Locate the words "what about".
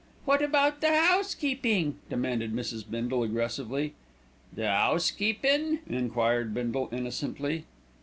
0.25-0.81